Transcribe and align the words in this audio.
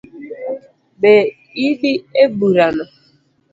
Be 1.01 1.13
idi 1.67 1.93
e 2.21 2.23
bura 2.37 2.67
no? 2.75 2.85